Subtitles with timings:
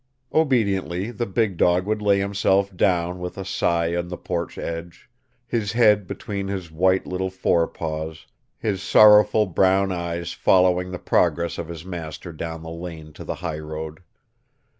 [0.33, 5.07] Obediently the big dog would lay himself down with a sigh on the porch edge;
[5.45, 8.25] his head between his white little forepaws;
[8.57, 13.35] his sorrowful brown eyes following the progress of his master down the lane to the
[13.45, 13.99] highroad.